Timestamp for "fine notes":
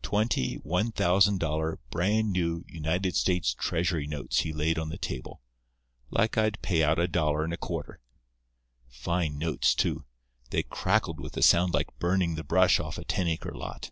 8.88-9.74